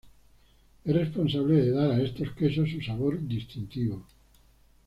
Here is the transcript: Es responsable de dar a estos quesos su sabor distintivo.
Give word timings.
Es 0.83 0.95
responsable 0.95 1.57
de 1.61 1.69
dar 1.69 1.91
a 1.91 2.01
estos 2.01 2.31
quesos 2.31 2.71
su 2.71 2.81
sabor 2.81 3.19
distintivo. 3.27 4.03